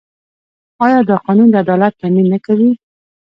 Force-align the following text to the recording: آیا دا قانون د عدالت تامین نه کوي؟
آیا 0.85 0.99
دا 1.09 1.15
قانون 1.25 1.47
د 1.51 1.55
عدالت 1.63 1.93
تامین 2.01 2.25
نه 2.33 2.39
کوي؟ 2.45 2.71